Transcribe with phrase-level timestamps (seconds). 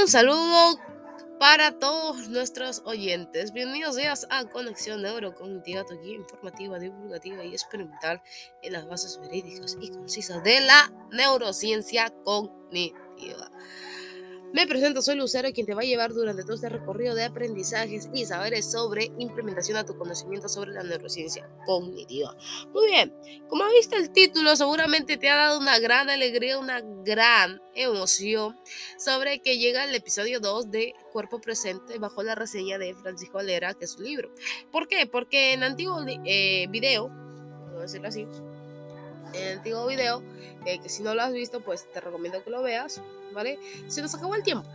[0.00, 0.78] Un saludo
[1.40, 3.52] para todos nuestros oyentes.
[3.52, 3.96] Bienvenidos
[4.30, 5.02] a Conexión
[5.84, 8.22] tu guía informativa, divulgativa y experimental
[8.62, 13.50] en las bases verídicas y concisas de la neurociencia cognitiva.
[14.52, 18.08] Me presento, soy Lucero, quien te va a llevar durante todo este recorrido de aprendizajes
[18.14, 22.34] y saberes sobre implementación a tu conocimiento sobre la neurociencia cognitiva.
[22.72, 23.14] Muy bien,
[23.48, 28.58] como visto el título, seguramente te ha dado una gran alegría, una gran emoción
[28.98, 33.74] sobre que llega el episodio 2 de Cuerpo Presente bajo la reseña de Francisco Valera,
[33.74, 34.32] que es su libro.
[34.72, 35.06] ¿Por qué?
[35.06, 37.10] Porque en antiguo eh, video,
[37.76, 38.26] a decirlo así,
[39.34, 40.22] el antiguo video,
[40.66, 43.00] eh, que si no lo has visto, pues te recomiendo que lo veas
[43.32, 43.58] ¿vale?
[43.88, 44.68] Se nos acabó el tiempo.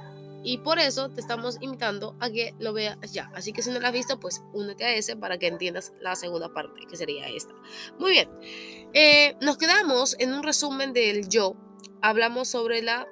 [0.46, 3.32] Y por eso te estamos invitando a que lo veas ya.
[3.34, 6.16] Así que si no lo has visto, pues únete a ese para que entiendas la
[6.16, 7.54] segunda parte, que sería esta.
[7.98, 8.30] Muy bien.
[8.94, 11.56] Eh, nos quedamos en un resumen del yo.
[12.02, 13.08] Hablamos sobre la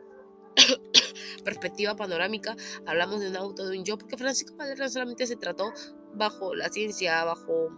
[1.46, 2.58] perspectiva panorámica.
[2.86, 5.72] Hablamos de un auto, de un yo, porque Francisco Valera solamente se trató
[6.14, 7.70] bajo la ciencia, bajo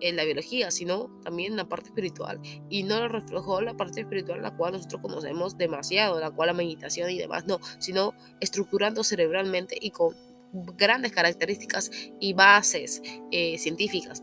[0.00, 2.40] en la biología, sino también en la parte espiritual.
[2.68, 6.54] Y no lo reflejó la parte espiritual, la cual nosotros conocemos demasiado, la cual la
[6.54, 10.16] meditación y demás, no, sino estructurando cerebralmente y con
[10.52, 14.22] grandes características y bases eh, científicas.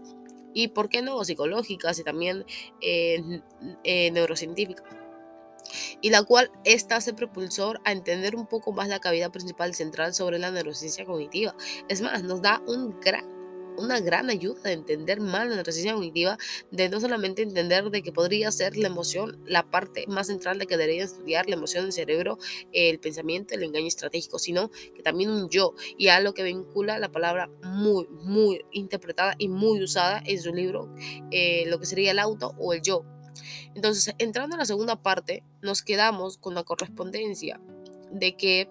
[0.54, 2.46] Y por qué no, psicológicas y también
[2.82, 3.42] eh,
[3.84, 4.86] eh, neurocientíficas
[6.02, 10.14] y la cual esta hace propulsor a entender un poco más la cavidad principal central
[10.14, 11.56] sobre la neurociencia cognitiva.
[11.90, 13.35] Es más, nos da un gran
[13.78, 16.38] una gran ayuda de entender más la neurociencia cognitiva,
[16.72, 20.68] de no solamente entender de que podría ser la emoción la parte más central de
[20.68, 22.38] que debería estudiar la emoción del cerebro,
[22.72, 27.12] el pensamiento, el engaño estratégico, sino que también un yo y algo que vincula la
[27.12, 30.94] palabra muy, muy interpretada y muy usada en su libro,
[31.32, 33.06] eh, lo que sería el auto o el yo.
[33.76, 37.60] Entonces, entrando en la segunda parte, nos quedamos con la correspondencia
[38.12, 38.70] de que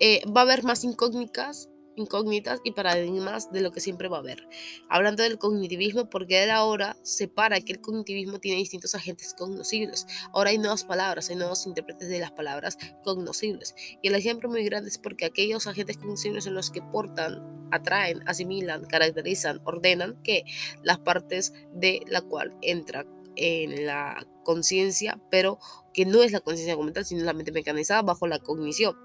[0.00, 1.67] eh, va a haber más incógnitas
[1.98, 4.48] incógnitas y paradigmas de lo que siempre va a haber.
[4.88, 10.06] Hablando del cognitivismo, porque él ahora separa que el cognitivismo tiene distintos agentes cognoscibles.
[10.32, 13.74] Ahora hay nuevas palabras, hay nuevos intérpretes de las palabras cognoscibles.
[14.02, 18.22] Y el ejemplo muy grande es porque aquellos agentes cognoscibles son los que portan, atraen,
[18.26, 20.44] asimilan, caracterizan, ordenan que
[20.82, 23.06] las partes de la cual entra
[23.36, 25.58] en la conciencia, pero
[25.92, 28.96] que no es la conciencia como tal, sino la mente mecanizada bajo la cognición.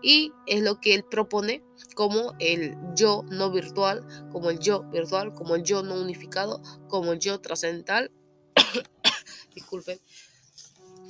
[0.00, 1.64] Y es lo que él propone
[1.96, 7.10] como el yo no virtual, como el yo virtual, como el yo no unificado, como
[7.14, 8.12] el yo trascendental.
[9.56, 9.98] Disculpen.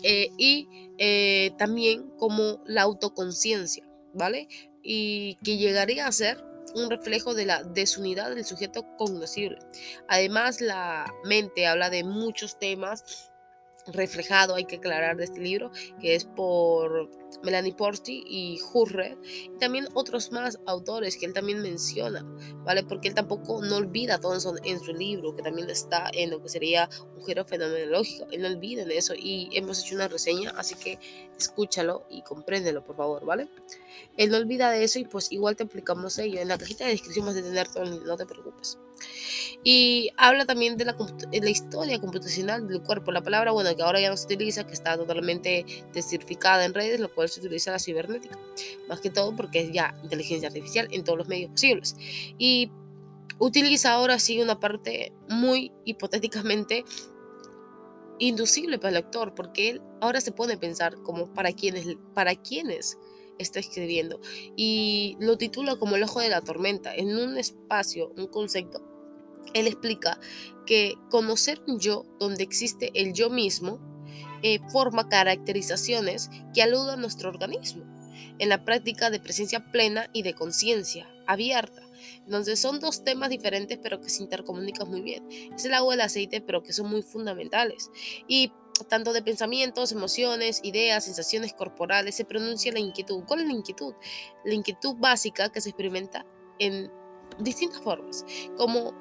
[0.03, 4.49] Eh, y eh, también como la autoconciencia, ¿vale?
[4.83, 6.43] Y que llegaría a ser
[6.75, 9.59] un reflejo de la desunidad del sujeto cognoscible.
[10.09, 13.32] Además, la mente habla de muchos temas
[13.87, 15.71] reflejado, hay que aclarar de este libro,
[16.01, 17.11] que es por
[17.43, 22.25] Melanie Porty y Hurre, y también otros más autores que él también menciona,
[22.65, 22.85] ¿vale?
[22.85, 26.41] Porque él tampoco no olvida todo eso en su libro, que también está en lo
[26.43, 30.51] que sería un giro fenomenológico, él no olvida en eso, y hemos hecho una reseña,
[30.57, 30.99] así que
[31.43, 33.49] escúchalo y compréndelo, por favor, ¿vale?
[34.17, 36.93] Él no olvida de eso y pues igual te explicamos ello, en la cajita de
[36.93, 38.79] descripción vas a tener todo, no te preocupes.
[39.65, 40.97] Y habla también de la,
[41.31, 43.13] la, historia computacional del cuerpo.
[43.13, 46.99] La palabra, bueno, que ahora ya no se utiliza, que está totalmente desertificada en redes,
[46.99, 48.39] lo cual se utiliza la cibernética.
[48.89, 51.95] Más que todo porque es ya inteligencia artificial en todos los medios posibles.
[52.39, 52.71] Y
[53.39, 56.85] utiliza ahora sí una parte muy hipotéticamente
[58.19, 62.99] inducible para el lector, porque él ahora se a pensar como para quiénes, para quiénes
[63.39, 64.21] está escribiendo
[64.57, 68.93] y lo titula como el ojo de la tormenta en un espacio, un concepto
[69.55, 70.19] él explica
[70.67, 73.81] que conocer un yo donde existe el yo mismo
[74.43, 77.85] eh, forma caracterizaciones que aluden a nuestro organismo
[78.39, 81.83] en la práctica de presencia plena y de conciencia abierta.
[82.25, 85.27] Entonces son dos temas diferentes pero que se intercomunican muy bien.
[85.55, 87.91] Es el agua y el aceite pero que son muy fundamentales.
[88.27, 88.53] Y
[88.89, 93.25] tanto de pensamientos, emociones, ideas, sensaciones corporales, se pronuncia la inquietud.
[93.27, 93.95] ¿Cuál es la inquietud?
[94.45, 96.27] La inquietud básica que se experimenta
[96.59, 96.91] en
[97.39, 98.25] distintas formas,
[98.57, 98.93] como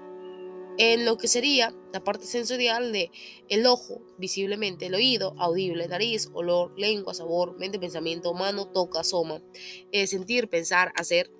[0.77, 3.11] en lo que sería la parte sensorial de
[3.49, 9.41] el ojo, visiblemente, el oído, audible, nariz, olor, lengua, sabor, mente, pensamiento, mano, toca, soma,
[9.91, 11.31] eh, sentir, pensar, hacer,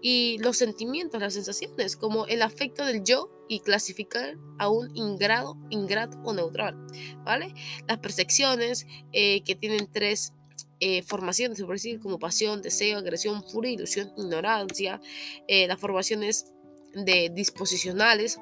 [0.00, 5.58] y los sentimientos, las sensaciones, como el afecto del yo y clasificar a un ingrado,
[5.68, 6.76] ingrato o neutral,
[7.24, 7.52] ¿vale?
[7.86, 10.32] Las percepciones eh, que tienen tres
[10.80, 15.00] eh, formaciones, por como pasión, deseo, agresión, furia, ilusión, ignorancia,
[15.48, 16.46] las formaciones
[16.94, 18.38] de disposicionales,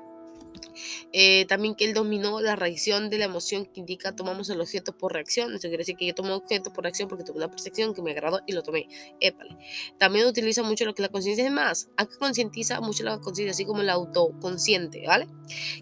[1.13, 4.97] Eh, también que él dominó la reacción de la emoción que indica tomamos el objeto
[4.97, 5.55] por reacción.
[5.55, 8.13] Eso quiere decir que yo tomo objeto por reacción porque tuve una percepción que me
[8.13, 8.89] agradó y lo tomé.
[9.21, 9.57] Épale.
[9.99, 11.89] También utiliza mucho lo que la conciencia es más.
[11.97, 15.29] Acá concientiza mucho la conciencia, así como el autoconsciente, ¿vale?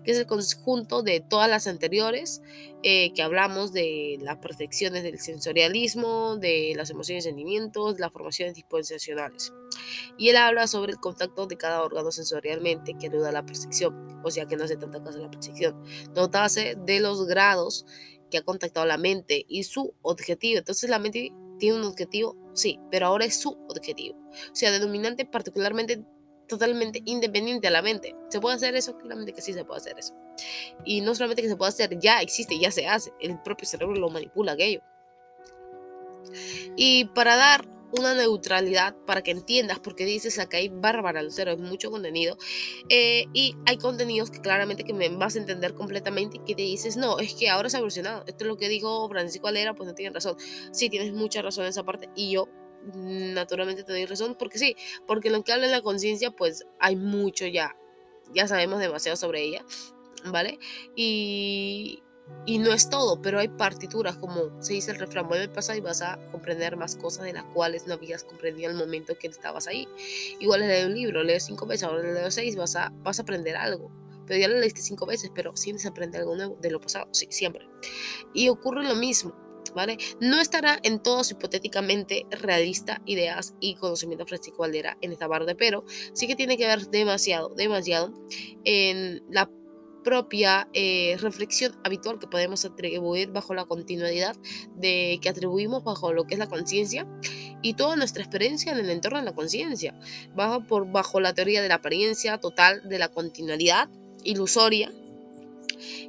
[0.05, 2.43] Que es el conjunto de todas las anteriores
[2.83, 8.55] eh, que hablamos de las percepciones del sensorialismo, de las emociones y sentimientos, las formaciones
[8.55, 9.53] disposicionales.
[10.17, 14.21] Y él habla sobre el contacto de cada órgano sensorialmente que ayuda a la percepción,
[14.25, 15.83] o sea que no se trata de la percepción.
[16.15, 17.87] Notase de los grados
[18.31, 20.59] que ha contactado la mente y su objetivo.
[20.59, 24.19] Entonces la mente tiene un objetivo, sí, pero ahora es su objetivo.
[24.53, 26.05] O sea, denominante particularmente
[26.49, 28.15] totalmente independiente a la mente.
[28.29, 28.97] ¿Se puede hacer eso?
[28.99, 30.15] Claramente que sí se puede hacer eso.
[30.85, 33.13] Y no solamente que se puede hacer, ya existe, ya se hace.
[33.21, 34.83] El propio cerebro lo manipula aquello.
[36.77, 37.69] Y para dar
[37.99, 42.37] una neutralidad para que entiendas, porque dices acá hay bárbara lucero, es mucho contenido.
[42.89, 46.63] Eh, y hay contenidos que claramente que me vas a entender completamente y que te
[46.63, 48.25] dices, no, es que ahora se ha evolucionado.
[48.27, 50.37] Esto es lo que dijo Francisco Alera, pues no tienes razón.
[50.73, 52.49] Sí, tienes mucha razón en esa parte y yo
[52.95, 54.77] naturalmente te doy razón, porque sí,
[55.07, 57.77] porque lo que habla de la conciencia, pues hay mucho ya,
[58.35, 59.65] ya sabemos demasiado sobre ella,
[60.27, 60.59] ¿vale?
[60.95, 62.03] Y,
[62.47, 65.79] y no es todo, pero hay partituras, como se dice el refrán, vuelve el pasado
[65.79, 69.17] y vas a comprender más cosas de las cuales no habías comprendido en el momento
[69.19, 69.89] que estabas ahí.
[70.41, 73.57] Igual leer un libro, lees cinco veces, ahora lees seis, vas a, vas a aprender
[73.57, 73.91] algo.
[74.27, 77.27] Pero ya lo leíste cinco veces, pero sientes aprender algo nuevo de lo pasado, sí,
[77.31, 77.67] siempre.
[78.35, 79.35] Y ocurre lo mismo,
[79.75, 79.97] ¿vale?
[80.21, 86.27] No estará en todos hipotéticamente realista ideas y conocimiento fresco en esta parte, pero sí
[86.27, 88.13] que tiene que ver demasiado, demasiado
[88.65, 89.51] en la
[90.05, 94.37] propia eh, reflexión habitual que podemos atribuir bajo la continuidad
[94.77, 97.09] de que atribuimos bajo lo que es la conciencia
[97.63, 99.99] y toda nuestra experiencia en el entorno de la conciencia,
[100.35, 103.89] bajo, por, bajo la teoría de la apariencia total de la continuidad
[104.23, 104.93] ilusoria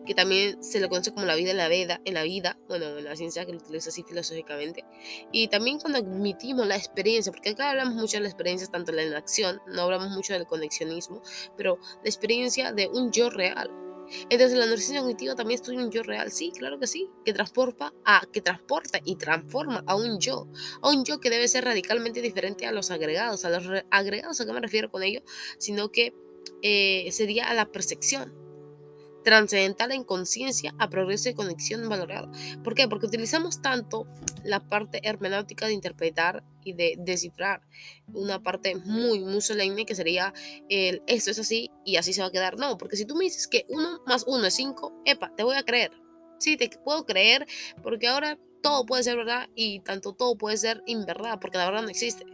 [0.06, 2.98] que también se le conoce como la vida en la vida, en la vida, bueno,
[2.98, 4.86] en la ciencia que lo utiliza así filosóficamente,
[5.32, 9.12] y también cuando admitimos la experiencia, porque acá hablamos mucho de la experiencia, tanto en
[9.12, 11.22] la acción, no hablamos mucho del conexionismo,
[11.58, 13.70] pero la experiencia de un yo real,
[14.30, 17.94] entonces la neurociencia cognitiva también estudia un yo real, sí, claro que sí, que transporta,
[18.06, 20.48] a, que transporta y transforma a un yo,
[20.82, 24.46] a un yo que debe ser radicalmente diferente a los agregados, a los agregados a
[24.46, 25.22] qué me refiero con ello,
[25.58, 26.14] sino que
[26.62, 28.45] eh, sería a la percepción
[29.26, 32.32] trascendental en conciencia a progreso y conexión valorada.
[32.64, 32.88] ¿Por qué?
[32.88, 34.08] Porque utilizamos tanto
[34.44, 37.62] la parte hermenéutica de interpretar y de descifrar
[38.14, 40.32] una parte muy, muy solemne que sería
[40.70, 42.58] el esto es así y así se va a quedar.
[42.58, 45.58] No, porque si tú me dices que uno más uno es cinco, epa, te voy
[45.58, 45.92] a creer.
[46.38, 47.48] Sí, te puedo creer
[47.82, 51.82] porque ahora todo puede ser verdad y tanto todo puede ser inverdad porque la verdad
[51.82, 52.26] no existe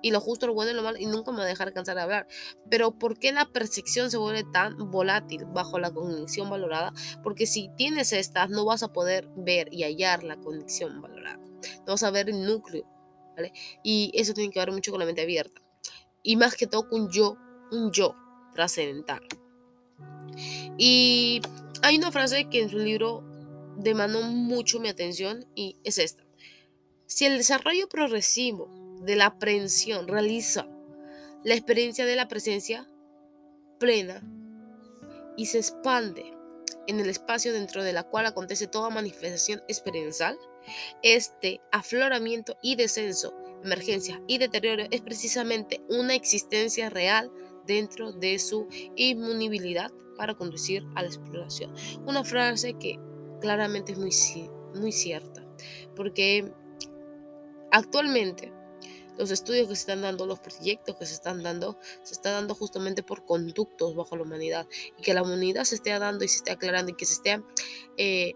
[0.00, 1.96] y lo justo, lo bueno y lo malo, y nunca me voy a dejar cansar
[1.96, 2.26] de hablar.
[2.70, 6.92] Pero ¿por qué la percepción se vuelve tan volátil bajo la cognición valorada?
[7.22, 11.40] Porque si tienes estas, no vas a poder ver y hallar la cognición valorada.
[11.86, 12.84] No vas a ver el núcleo,
[13.36, 13.52] ¿vale?
[13.82, 15.62] Y eso tiene que ver mucho con la mente abierta.
[16.22, 17.36] Y más que todo con un yo,
[17.70, 18.14] un yo
[18.54, 19.22] trascendental.
[20.78, 21.40] Y
[21.82, 23.24] hay una frase que en su libro
[23.76, 26.24] demandó mucho mi atención y es esta.
[27.06, 28.70] Si el desarrollo progresivo
[29.02, 30.66] de la aprehensión realiza
[31.44, 32.88] la experiencia de la presencia
[33.78, 34.22] plena
[35.36, 36.32] y se expande
[36.86, 40.38] en el espacio dentro de la cual acontece toda manifestación experiencial,
[41.02, 47.30] este afloramiento y descenso, emergencia y deterioro es precisamente una existencia real
[47.66, 51.74] dentro de su inmunibilidad para conducir a la exploración.
[52.06, 52.98] Una frase que
[53.40, 54.12] claramente es muy,
[54.74, 55.44] muy cierta,
[55.96, 56.52] porque
[57.70, 58.52] actualmente
[59.18, 62.54] los estudios que se están dando, los proyectos que se están dando, se está dando
[62.54, 64.66] justamente por conductos bajo la humanidad
[64.98, 67.42] y que la humanidad se esté dando y se esté aclarando y que se esté
[67.96, 68.34] eh,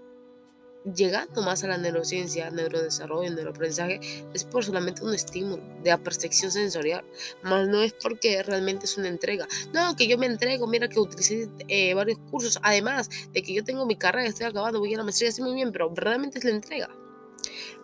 [0.94, 4.00] llegando más a la neurociencia, neurodesarrollo, neuroaprendizaje,
[4.32, 7.04] es por solamente un estímulo de la percepción sensorial,
[7.42, 9.48] más no es porque realmente es una entrega.
[9.72, 13.64] No, que yo me entrego, mira que utilicé eh, varios cursos, además de que yo
[13.64, 16.50] tengo mi carrera, estoy acabando, voy a la maestría, muy bien, pero realmente es la
[16.50, 16.88] entrega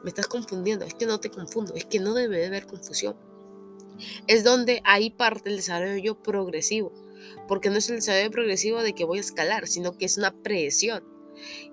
[0.02, 3.16] me estás confundiendo, es que no te confundo, es que no debe de haber confusión.
[4.26, 6.92] Es donde ahí parte el desarrollo progresivo,
[7.48, 10.32] porque no es el desarrollo progresivo de que voy a escalar, sino que es una
[10.42, 11.04] presión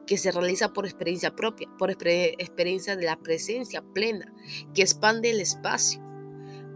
[0.06, 4.34] que se realiza por experiencia propia, por experiencia de la presencia plena,
[4.74, 6.02] que expande el espacio.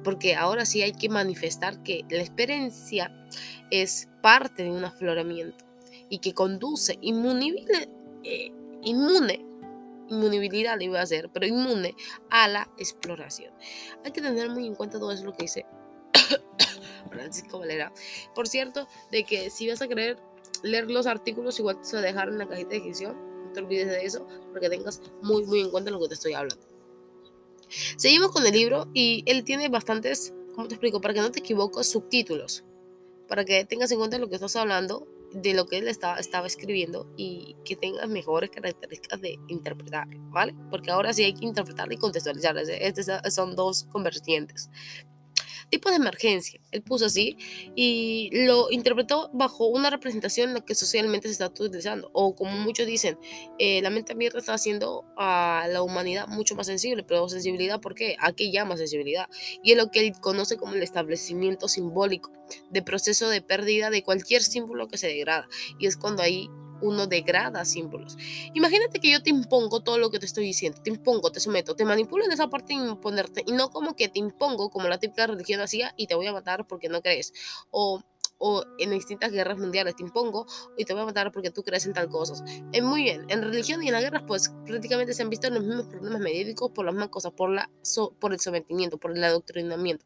[0.04, 3.12] Porque ahora sí hay que manifestar que la experiencia
[3.72, 5.66] es parte de un afloramiento
[6.10, 7.66] y que conduce inmune,
[8.24, 8.52] eh,
[8.84, 9.53] inmune
[10.10, 11.96] inmunibilidad le iba a hacer, pero inmune
[12.30, 13.54] a la exploración.
[14.04, 15.66] Hay que tener muy en cuenta todo eso lo que dice
[17.10, 17.92] Francisco Valera.
[18.36, 20.18] Por cierto, de que si vas a creer
[20.64, 23.16] leer los artículos, igual te voy a dejar en la cajita de descripción.
[23.46, 26.34] No te olvides de eso, porque tengas muy, muy en cuenta lo que te estoy
[26.34, 26.66] hablando.
[27.98, 31.02] Seguimos con el libro y él tiene bastantes, ¿cómo te explico?
[31.02, 32.64] Para que no te equivoques, subtítulos.
[33.28, 36.48] Para que tengas en cuenta lo que estás hablando, de lo que él estaba, estaba
[36.48, 40.56] escribiendo y que tengas mejores características de interpretar, ¿vale?
[40.70, 42.56] Porque ahora sí hay que interpretar y contextualizar.
[42.58, 44.70] Estos son dos convertientes
[45.74, 46.62] tipo de emergencia.
[46.70, 47.36] Él puso así
[47.76, 52.12] y lo interpretó bajo una representación en la que socialmente se está utilizando.
[52.14, 53.18] O como muchos dicen,
[53.58, 57.04] eh, la mente abierta está haciendo a la humanidad mucho más sensible.
[57.04, 58.16] Pero sensibilidad, ¿por qué?
[58.20, 59.28] ¿A qué llama sensibilidad?
[59.64, 62.32] Y es lo que él conoce como el establecimiento simbólico
[62.70, 65.48] de proceso de pérdida de cualquier símbolo que se degrada.
[65.80, 66.50] Y es cuando ahí
[66.84, 68.18] uno degrada símbolos.
[68.54, 71.76] Imagínate que yo te impongo todo lo que te estoy diciendo, te impongo, te someto,
[71.76, 74.98] te manipulo en esa parte de imponerte y no como que te impongo como la
[74.98, 77.34] típica religión hacía y te voy a matar porque no crees.
[77.72, 78.02] O
[78.46, 80.46] o en distintas guerras mundiales te impongo
[80.78, 82.44] y te voy a matar porque tú crees en tal cosa.
[82.74, 83.26] Es muy bien.
[83.30, 86.72] En religión y en las guerras, pues prácticamente se han visto los mismos problemas médicos
[86.72, 87.70] por las mismas cosas, por, la,
[88.20, 90.06] por el sometimiento, por el adoctrinamiento.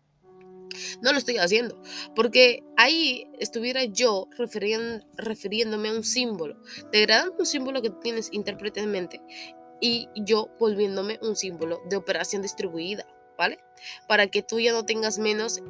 [1.01, 1.81] No lo estoy haciendo,
[2.15, 9.21] porque ahí estuviera yo refiriéndome a un símbolo, degradando un símbolo que tienes intérpretemente
[9.79, 13.05] y yo volviéndome un símbolo de operación distribuida,
[13.37, 13.59] ¿vale?
[14.07, 15.61] Para que tú ya no tengas menos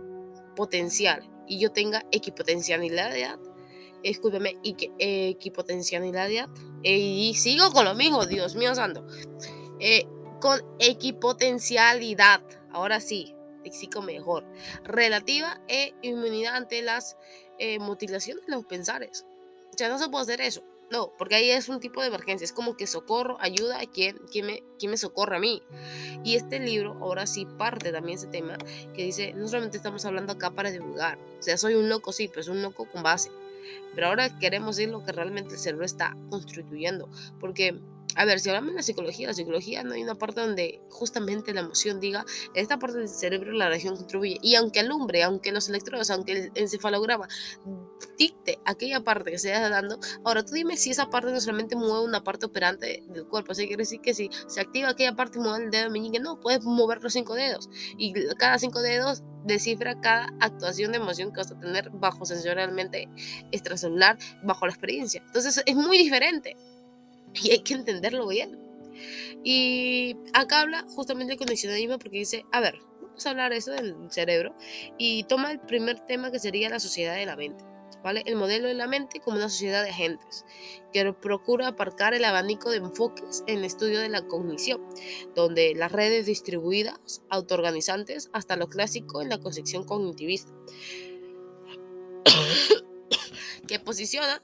[0.55, 3.37] potencial y yo tenga equipotencialidad,
[4.03, 6.49] escúchame, equipotencialidad,
[6.83, 9.05] y sigo con lo mismo, Dios mío santo,
[9.79, 10.05] eh,
[10.39, 13.33] con equipotencialidad, ahora sí,
[13.67, 14.45] léxico mejor,
[14.83, 17.17] relativa e inmunidad ante las
[17.59, 19.25] eh, mutilaciones de los pensares.
[19.74, 20.63] O sea, no se puede hacer eso.
[20.89, 22.45] No, porque ahí es un tipo de emergencia.
[22.45, 25.62] Es como que socorro, ayuda a quien, quien, me, quien me socorre a mí.
[26.24, 28.57] Y este libro ahora sí parte también ese tema
[28.93, 31.17] que dice, no solamente estamos hablando acá para divulgar.
[31.39, 33.31] O sea, soy un loco, sí, pero es un loco con base.
[33.93, 37.09] Pero ahora queremos decir lo que realmente el cerebro está constituyendo.
[37.39, 37.81] Porque
[38.17, 41.53] a ver, si hablamos de la psicología, la psicología no hay una parte donde justamente
[41.53, 44.39] la emoción diga, esta parte del cerebro la región contribuye.
[44.41, 47.27] Y aunque alumbre, aunque los electrodos, aunque el encefalograma
[48.17, 51.75] dicte aquella parte que se está dando, ahora tú dime si esa parte no solamente
[51.75, 53.51] mueve una parte operante del cuerpo.
[53.51, 56.39] Así quiere decir que si se activa aquella parte y mueve el dedo meñique, no,
[56.39, 57.69] puedes mover los cinco dedos.
[57.97, 63.07] Y cada cinco dedos descifra cada actuación de emoción que vas a tener bajo sensorialmente
[63.51, 65.21] extracelular, bajo la experiencia.
[65.25, 66.55] Entonces es muy diferente.
[67.41, 68.58] Y hay que entenderlo bien.
[69.44, 73.96] Y acá habla justamente el condicionalismo porque dice, a ver, vamos a hablar eso del
[74.10, 74.56] cerebro
[74.98, 77.63] y toma el primer tema que sería la sociedad de la mente.
[78.03, 78.22] ¿Vale?
[78.25, 80.46] El modelo de la mente como una sociedad de agentes
[80.94, 84.82] que procura aparcar el abanico de enfoques en el estudio de la cognición,
[85.36, 90.51] donde las redes distribuidas, autoorganizantes, hasta lo clásico en la concepción cognitivista,
[93.67, 94.44] que posiciona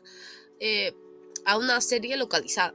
[0.60, 0.94] eh,
[1.46, 2.74] a una serie localizada.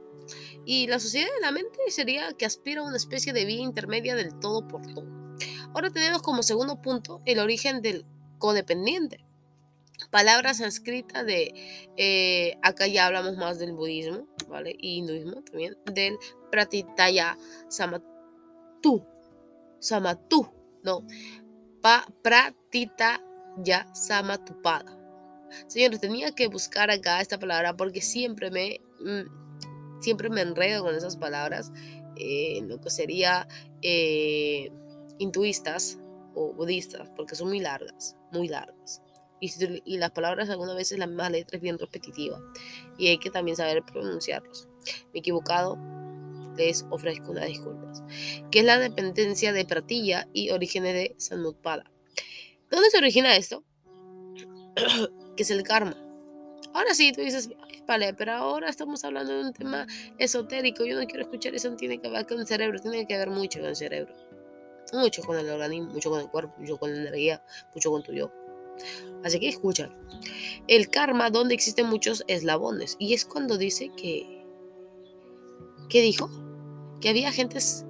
[0.65, 4.15] Y la sociedad de la mente sería que aspira a una especie de vía intermedia
[4.15, 5.07] del todo por todo.
[5.73, 8.05] Ahora tenemos como segundo punto el origen del
[8.37, 9.25] codependiente.
[10.11, 11.53] Palabra sánscrita de,
[11.97, 14.75] eh, acá ya hablamos más del budismo, ¿vale?
[14.79, 16.17] Y hinduismo también, del
[16.51, 17.37] pratitaya
[17.67, 19.05] samatu,
[19.79, 20.49] samatu,
[20.83, 21.05] no,
[21.81, 24.99] pa, pratitaya samatupada
[25.67, 29.48] Señores, tenía que buscar acá esta palabra porque siempre me, mm,
[29.99, 31.71] siempre me enredo con esas palabras,
[32.15, 33.47] eh, lo que sería
[33.81, 34.71] eh,
[35.17, 35.99] hinduistas
[36.35, 39.01] o budistas, porque son muy largas, muy largas.
[39.41, 39.51] Y,
[39.85, 42.41] y, las palabras algunas veces la misma letra es bien repetitiva
[42.97, 44.67] y hay que también saber pronunciarlos.
[45.13, 45.77] Me he equivocado,
[46.57, 48.03] les ofrezco una disculpas.
[48.51, 51.89] ¿Qué es la dependencia de Pratilla y orígenes de Samutpada?
[52.69, 53.63] ¿Dónde se origina esto?
[55.35, 55.97] que es el karma.
[56.73, 57.49] Ahora sí, tú dices,
[57.89, 59.87] vale, pero ahora estamos hablando de un tema
[60.19, 63.31] esotérico, yo no quiero escuchar eso, tiene que ver con el cerebro, tiene que ver
[63.31, 64.13] mucho con el cerebro.
[64.93, 67.43] Mucho con el organismo, mucho con el cuerpo, mucho con la energía,
[67.73, 68.31] mucho con tu yo.
[69.23, 69.89] Así que escucha.
[70.67, 72.95] El karma, donde existen muchos eslabones.
[72.99, 74.45] Y es cuando dice que...
[75.89, 76.29] ¿Qué dijo?
[77.01, 77.85] Que había agentes...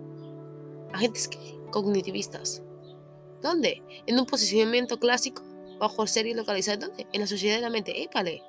[0.94, 1.60] Agentes ¿qué?
[1.72, 2.64] Cognitivistas.
[3.42, 3.84] ¿Dónde?
[4.08, 5.44] En un posicionamiento clásico
[5.78, 6.88] bajo serie localizada.
[6.88, 7.06] ¿Dónde?
[7.12, 8.02] En la sociedad de la mente.
[8.02, 8.42] Épale.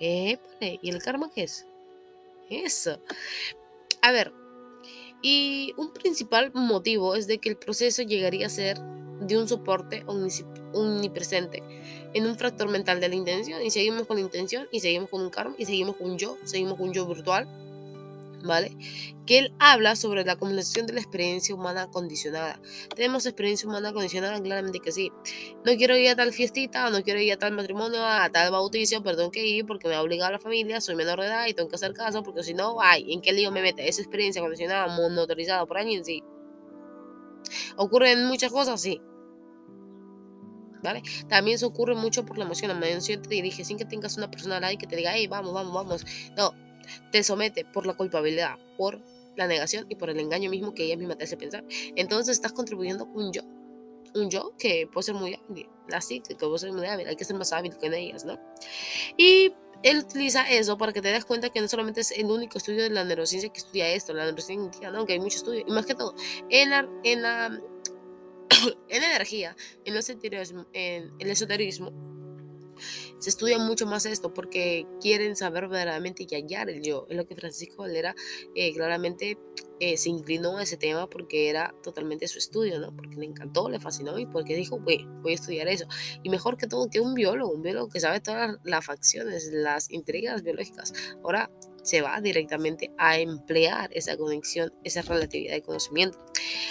[0.00, 0.78] Épale.
[0.82, 1.66] ¿Y el karma qué es?
[2.50, 2.98] Eso.
[4.02, 4.32] A ver.
[5.22, 8.78] Y un principal motivo es de que el proceso llegaría a ser
[9.20, 11.62] de un soporte omnipresente
[12.12, 13.62] en un fractor mental de la intención.
[13.62, 16.36] Y seguimos con la intención, y seguimos con un karma, y seguimos con un yo,
[16.44, 17.48] seguimos con un yo virtual.
[18.46, 18.76] ¿Vale?
[19.26, 22.60] Que él habla sobre la combinación de la experiencia humana condicionada.
[22.94, 24.40] ¿Tenemos experiencia humana condicionada?
[24.40, 25.10] Claramente que sí.
[25.64, 29.02] No quiero ir a tal fiestita, no quiero ir a tal matrimonio, a tal bautizo,
[29.02, 31.68] tengo que ir porque me ha obligado la familia, soy menor de edad y tengo
[31.68, 33.88] que hacer caso porque si no, ay, ¿en qué lío me mete?
[33.88, 36.22] Esa experiencia condicionada, monotorizada por alguien, sí.
[37.76, 38.80] ¿Ocurren muchas cosas?
[38.80, 39.00] Sí.
[40.82, 41.02] ¿Vale?
[41.28, 42.78] También se ocurre mucho por la emoción.
[42.78, 45.12] La emoción te dirige sin que tengas una persona al lado y que te diga,
[45.14, 46.04] hey, vamos, vamos, vamos.
[46.36, 46.52] No,
[47.12, 49.00] te somete por la culpabilidad, por
[49.36, 51.64] la negación y por el engaño mismo que ella misma te hace pensar.
[51.94, 53.42] Entonces estás contribuyendo con un yo.
[54.14, 57.24] Un yo que puede ser muy hábil, así que puede ser muy hábil, hay que
[57.24, 58.38] ser más hábil que ellas, ¿no?
[59.18, 59.52] Y
[59.82, 62.82] él utiliza eso para que te des cuenta que no solamente es el único estudio
[62.82, 65.04] de la neurociencia que estudia esto, la neurociencia, ¿no?
[65.04, 66.14] Que hay muchos estudios, y más que todo,
[66.48, 67.46] en la, en la,
[68.88, 71.92] en energía, en, los en el esoterismo,
[73.18, 77.06] se estudia mucho más esto porque quieren saber verdaderamente y hallar el yo.
[77.08, 78.14] Es lo que Francisco Valera
[78.54, 79.38] eh, claramente
[79.78, 82.96] eh, se inclinó a ese tema porque era totalmente su estudio, ¿no?
[82.96, 85.86] Porque le encantó, le fascinó y porque dijo, voy, voy a estudiar eso.
[86.22, 89.90] Y mejor que todo que un biólogo, un biólogo que sabe todas las facciones, las
[89.90, 90.92] intrigas biológicas.
[91.22, 91.50] Ahora
[91.82, 96.18] se va directamente a emplear esa conexión, esa relatividad de conocimiento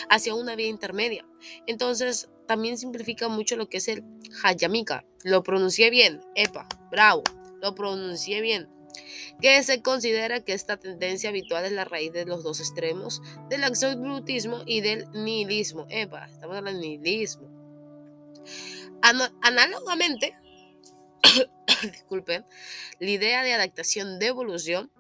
[0.09, 1.25] hacia una vía intermedia.
[1.67, 4.03] Entonces, también simplifica mucho lo que es el
[4.43, 5.05] Hayamika.
[5.25, 7.23] Lo pronuncié bien, epa, bravo,
[7.59, 8.69] lo pronuncié bien.
[9.41, 13.63] Que se considera que esta tendencia habitual es la raíz de los dos extremos del
[13.63, 15.87] absolutismo y del nihilismo.
[15.89, 17.49] Epa, estamos hablando de nihilismo.
[19.41, 20.35] análogamente,
[21.81, 22.45] disculpen,
[22.99, 24.91] la idea de adaptación de evolución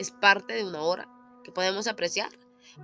[0.00, 1.08] es parte de una hora
[1.44, 2.30] que podemos apreciar,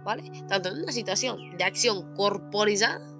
[0.05, 0.31] ¿vale?
[0.49, 3.13] Tanto en una situación de acción corporizada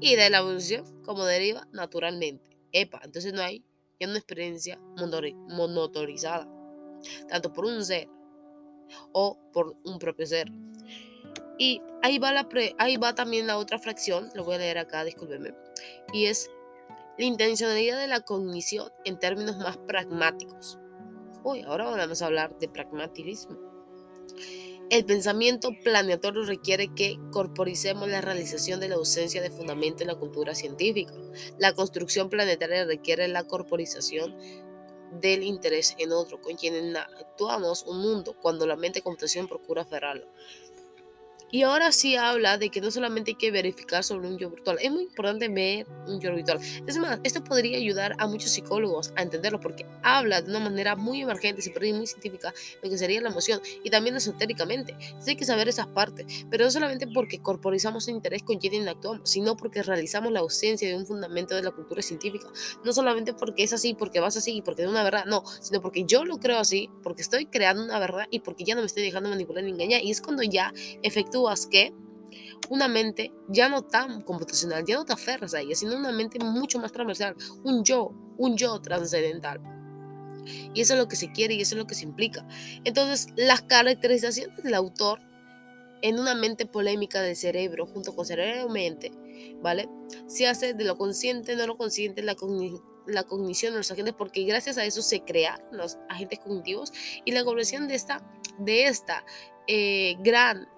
[0.00, 2.53] y de la evolución como deriva naturalmente.
[2.74, 3.64] Epa, entonces no hay
[3.98, 4.78] ya una experiencia
[5.48, 6.46] monotorizada,
[7.28, 8.08] tanto por un ser
[9.12, 10.50] o por un propio ser.
[11.56, 15.04] Y ahí va, la ahí va también la otra fracción, lo voy a leer acá,
[15.04, 15.54] discúlpenme,
[16.12, 16.50] y es
[17.16, 20.78] la intencionalidad de la cognición en términos más pragmáticos.
[21.44, 23.56] Uy, ahora vamos a hablar de pragmatismo.
[24.94, 30.14] El pensamiento planeatorio requiere que corporicemos la realización de la ausencia de fundamento en la
[30.14, 31.12] cultura científica.
[31.58, 34.36] La construcción planetaria requiere la corporización
[35.20, 40.28] del interés en otro, con quien actuamos un mundo cuando la mente computación procura aferrarlo.
[41.54, 44.76] Y ahora sí habla de que no solamente hay que verificar sobre un yo virtual,
[44.82, 46.58] es muy importante ver un yo virtual.
[46.84, 50.96] Es más, esto podría ayudar a muchos psicólogos a entenderlo porque habla de una manera
[50.96, 54.96] muy emergente y muy científica lo que sería la emoción y también esotéricamente.
[55.24, 59.30] hay que saber esas partes, pero no solamente porque corporizamos el interés con quien actuamos,
[59.30, 62.48] sino porque realizamos la ausencia de un fundamento de la cultura científica.
[62.84, 65.80] No solamente porque es así, porque vas así y porque es una verdad, no, sino
[65.80, 68.88] porque yo lo creo así, porque estoy creando una verdad y porque ya no me
[68.88, 70.02] estoy dejando manipular ni engañar.
[70.02, 71.92] Y es cuando ya efectúo que
[72.70, 76.38] una mente ya no tan computacional, ya no te aferras a ella, sino una mente
[76.38, 79.60] mucho más transversal, un yo, un yo trascendental.
[80.74, 82.46] Y eso es lo que se quiere y eso es lo que se implica.
[82.84, 85.20] Entonces, las caracterizaciones del autor
[86.02, 89.10] en una mente polémica del cerebro, junto con cerebro-mente,
[89.62, 89.88] ¿vale?
[90.26, 92.36] Se hace de lo consciente, no lo consciente, la,
[93.06, 96.92] la cognición de los agentes, porque gracias a eso se crean los agentes cognitivos
[97.24, 98.22] y la cognición de esta,
[98.58, 99.24] de esta
[99.66, 100.68] eh, gran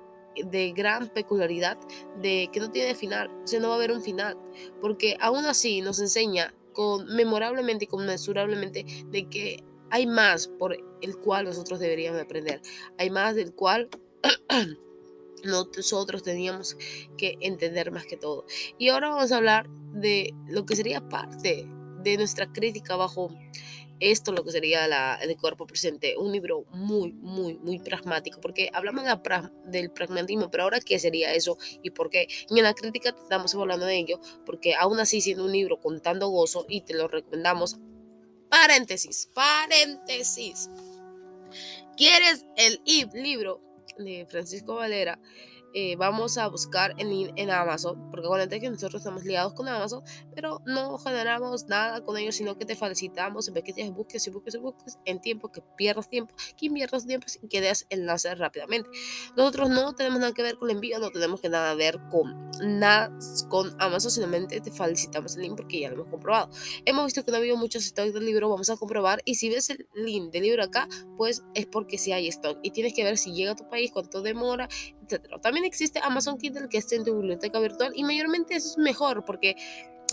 [0.44, 1.78] de gran peculiaridad
[2.20, 4.36] de que no tiene final, o sea, no va a haber un final,
[4.80, 11.16] porque aún así nos enseña con, memorablemente y conmensurablemente de que hay más por el
[11.18, 12.60] cual nosotros deberíamos aprender,
[12.98, 13.88] hay más del cual
[15.44, 16.76] nosotros teníamos
[17.16, 18.46] que entender más que todo.
[18.78, 21.68] Y ahora vamos a hablar de lo que sería parte
[22.02, 23.30] de nuestra crítica bajo
[24.00, 28.70] esto lo que sería la, el cuerpo presente, un libro muy, muy, muy pragmático, porque
[28.72, 29.04] hablamos
[29.64, 32.28] del pragmatismo, pero ahora qué sería eso y por qué.
[32.50, 36.28] en la crítica estamos hablando de ello, porque aún así siendo un libro con tanto
[36.28, 37.78] gozo y te lo recomendamos.
[38.48, 40.70] Paréntesis, paréntesis.
[41.96, 42.80] ¿Quieres el
[43.14, 43.62] libro
[43.98, 45.18] de Francisco Valera?
[45.78, 50.02] Eh, vamos a buscar en, en Amazon, porque es que nosotros estamos liados con Amazon,
[50.34, 54.26] pero no generamos nada con ellos, sino que te felicitamos en vez que te busques
[54.26, 57.86] y busques y busques en tiempo, que pierdas tiempo, que inviertas tiempo y que des
[57.90, 58.88] enlaces rápidamente.
[59.36, 62.50] Nosotros no tenemos nada que ver con el envío, no tenemos que nada ver con
[62.62, 63.12] nada
[63.50, 66.48] con Amazon, simplemente te felicitamos el link porque ya lo hemos comprobado.
[66.86, 69.50] Hemos visto que no ha habido muchos stocks del libro, vamos a comprobar y si
[69.50, 73.04] ves el link del libro acá, pues es porque sí hay stock y tienes que
[73.04, 74.70] ver si llega a tu país, cuánto demora,
[75.08, 75.40] etc.
[75.40, 79.24] También existe Amazon Kindle que está en tu biblioteca virtual y mayormente eso es mejor
[79.24, 79.56] porque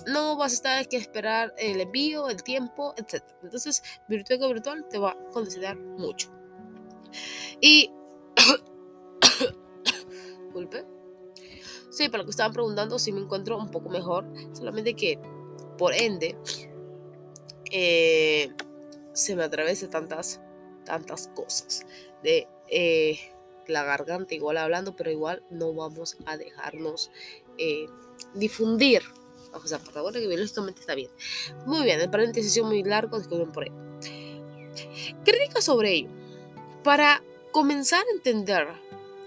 [0.07, 3.23] no vas a estar que esperar el envío, el tiempo, etc.
[3.43, 6.31] Entonces, biblioteca virtual te va a considerar mucho.
[7.61, 7.91] Y
[10.53, 10.85] Disculpe.
[11.89, 14.25] Sí, para lo que estaban preguntando, sí me encuentro un poco mejor.
[14.53, 15.19] Solamente que,
[15.77, 16.37] por ende,
[17.71, 18.51] eh,
[19.13, 20.41] se me atraviesa tantas,
[20.85, 21.85] tantas cosas.
[22.21, 23.19] De eh,
[23.67, 27.11] la garganta igual hablando, pero igual no vamos a dejarnos
[27.57, 27.87] eh,
[28.33, 29.01] difundir.
[29.53, 31.09] O sea, por favor, que biológicamente está bien.
[31.65, 33.75] Muy bien, el paréntesis es muy largo, disculpen por ello.
[35.23, 36.09] Crítica sobre ello.
[36.83, 38.67] Para comenzar a entender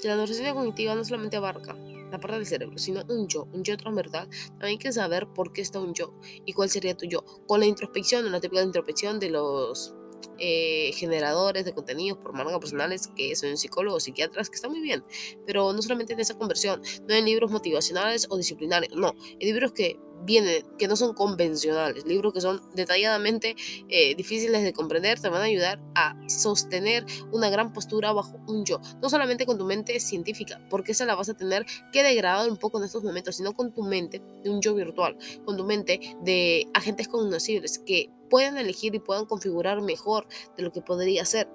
[0.00, 1.76] que la neurociencia cognitiva no solamente abarca
[2.10, 5.52] la parte del cerebro, sino un yo, un yo transversal, también hay que saber por
[5.52, 7.24] qué está un yo y cuál sería tu yo.
[7.46, 9.95] Con la introspección, la típica introspección de los
[10.38, 15.04] eh, generadores de contenidos por marca personales que son psicólogos, psiquiatras, que está muy bien,
[15.46, 19.72] pero no solamente en esa conversión, no en libros motivacionales o disciplinarios, no, en libros
[19.72, 23.56] que vienen, que no son convencionales, libros que son detalladamente
[23.88, 28.64] eh, difíciles de comprender, te van a ayudar a sostener una gran postura bajo un
[28.64, 32.50] yo, no solamente con tu mente científica, porque esa la vas a tener que degradar
[32.50, 35.64] un poco en estos momentos, sino con tu mente de un yo virtual, con tu
[35.64, 40.26] mente de agentes cognoscibles que puedan elegir y puedan configurar mejor
[40.56, 41.48] de lo que podría ser.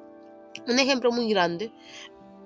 [0.67, 1.71] Un ejemplo muy grande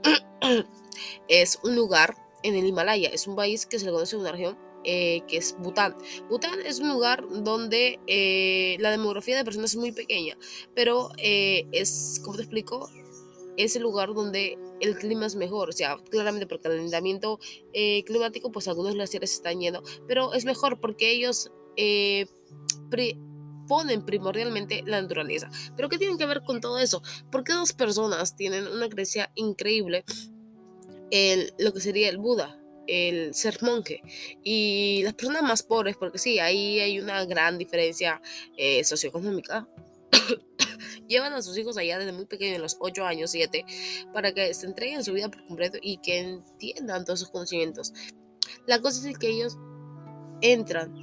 [1.27, 4.57] es un lugar en el Himalaya, es un país que se le conoce una región
[4.85, 5.95] eh, que es Bután.
[6.29, 10.37] Bután es un lugar donde eh, la demografía de personas es muy pequeña,
[10.73, 12.89] pero eh, es, como te explico,
[13.57, 17.39] es el lugar donde el clima es mejor, o sea, claramente el calentamiento
[18.05, 21.51] climático, pues algunos glaciares están yendo, pero es mejor porque ellos
[23.67, 25.49] ponen primordialmente la naturaleza.
[25.75, 27.01] Pero ¿qué tienen que ver con todo eso?
[27.31, 30.03] Porque dos personas tienen una creencia increíble
[31.11, 34.01] en lo que sería el Buda, el ser monje.
[34.43, 38.21] Y las personas más pobres, porque sí, ahí hay una gran diferencia
[38.57, 39.67] eh, socioeconómica.
[41.07, 43.65] llevan a sus hijos allá desde muy pequeños, los 8 años, 7,
[44.13, 47.93] para que se entreguen su vida por completo y que entiendan todos esos conocimientos.
[48.65, 49.57] La cosa es que ellos
[50.41, 50.93] entran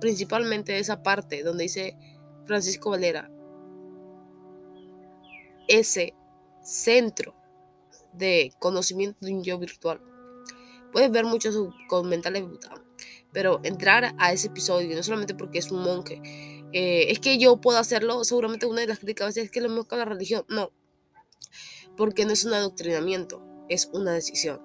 [0.00, 1.96] principalmente esa parte donde dice
[2.44, 3.30] Francisco Valera,
[5.68, 6.14] ese
[6.62, 7.34] centro
[8.12, 10.00] de conocimiento de un yo virtual.
[10.96, 11.54] Puedes ver muchos
[11.88, 12.48] comentarios
[13.30, 16.22] pero entrar a ese episodio, no solamente porque es un monje,
[16.72, 19.84] eh, es que yo puedo hacerlo, seguramente una de las críticas es que lo mismo
[19.84, 20.72] con la religión, no,
[21.98, 24.62] porque no es un adoctrinamiento, es una decisión.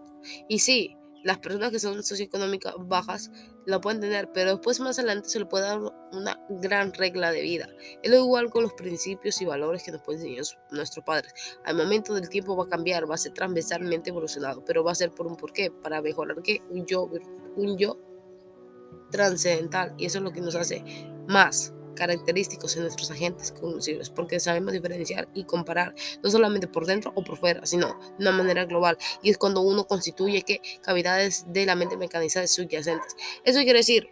[0.48, 3.32] Y sí, las personas que son socioeconómicas bajas
[3.66, 5.80] lo pueden tener, pero después más adelante se le puede dar
[6.12, 7.70] una gran regla de vida.
[8.02, 11.34] Es lo igual con los principios y valores que nos pueden enseñar nuestros padres.
[11.66, 14.96] Al momento del tiempo va a cambiar, va a ser transversalmente evolucionado, pero va a
[14.96, 17.10] ser por un porqué, para mejorar que un yo,
[17.56, 18.00] un yo
[19.12, 20.84] trascendental, y eso es lo que nos hace
[21.28, 27.12] más característicos en nuestros agentes cognitivos, porque sabemos diferenciar y comparar, no solamente por dentro
[27.14, 28.98] o por fuera, sino de una manera global.
[29.22, 33.16] Y es cuando uno constituye que cavidades de la mente mecanizada subyacentes.
[33.44, 34.10] Eso quiere decir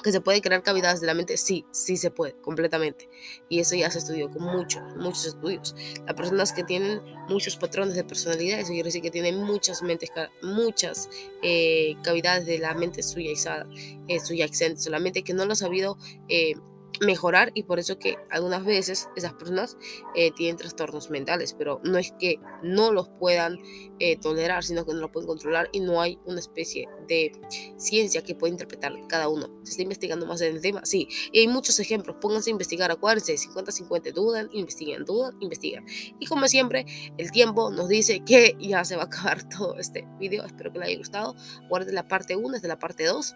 [0.00, 3.08] que se puede crear cavidades de la mente, sí, sí se puede, completamente.
[3.48, 5.74] Y eso ya se estudió con muchos, muchos estudios.
[6.06, 10.12] Las personas que tienen muchos patrones de personalidad, eso quiere decir que tienen muchas mentes,
[10.40, 11.08] muchas
[11.42, 13.66] eh, cavidades de la mente subyacente,
[14.06, 16.54] eh, solamente que no lo ha sabido eh,
[17.00, 19.76] mejorar y por eso que algunas veces esas personas
[20.14, 23.58] eh, tienen trastornos mentales, pero no es que no los puedan
[23.98, 27.32] eh, tolerar, sino que no los pueden controlar y no hay una especie de
[27.76, 29.48] ciencia que pueda interpretar cada uno.
[29.64, 30.84] ¿Se está investigando más en el tema?
[30.84, 35.84] Sí, y hay muchos ejemplos, pónganse a investigar, acuérdense, 50-50, dudan, investiguen, dudan, investigan.
[36.18, 40.06] Y como siempre, el tiempo nos dice que ya se va a acabar todo este
[40.18, 41.34] video, espero que les haya gustado,
[41.68, 43.34] guarden la parte 1 desde la parte 2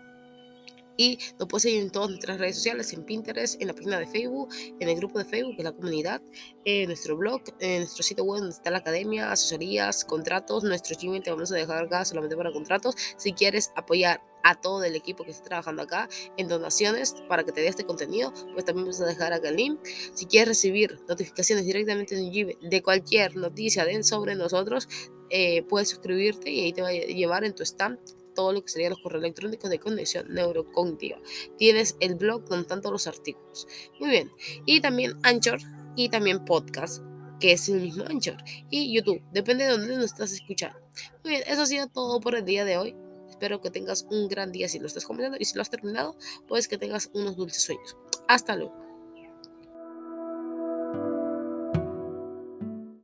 [0.96, 4.06] y nos puedes seguir en todas nuestras redes sociales, en Pinterest, en la página de
[4.06, 4.48] Facebook,
[4.80, 6.22] en el grupo de Facebook, en la comunidad,
[6.64, 11.22] en nuestro blog, en nuestro sitio web donde está la academia, asesorías, contratos, nuestro Gmail
[11.22, 12.94] te vamos a dejar acá solamente para contratos.
[13.16, 17.52] Si quieres apoyar a todo el equipo que está trabajando acá en donaciones para que
[17.52, 19.80] te dé este contenido, pues también vamos a dejar acá el link.
[20.14, 24.88] Si quieres recibir notificaciones directamente en Gmail de cualquier noticia de sobre nosotros,
[25.30, 27.98] eh, puedes suscribirte y ahí te va a llevar en tu stand
[28.34, 31.18] todo lo que serían los correos electrónicos de conexión neurocognitiva.
[31.58, 33.66] Tienes el blog con tantos los artículos.
[34.00, 34.30] Muy bien.
[34.66, 35.60] Y también Anchor
[35.96, 37.02] y también podcast,
[37.40, 38.36] que es el mismo Anchor.
[38.70, 40.78] Y YouTube, depende de dónde nos estás escuchando.
[41.24, 42.96] Muy bien, eso ha sido todo por el día de hoy.
[43.28, 46.16] Espero que tengas un gran día si lo estás comentando y si lo has terminado,
[46.46, 47.96] pues que tengas unos dulces sueños.
[48.28, 48.81] Hasta luego.